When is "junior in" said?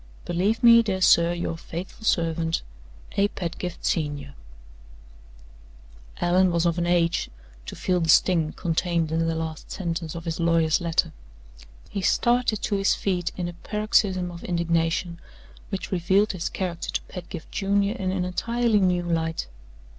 17.51-18.11